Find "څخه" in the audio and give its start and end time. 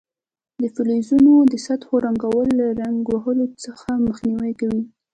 3.65-3.89